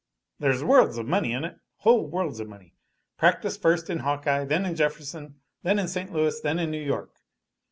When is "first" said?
3.55-3.87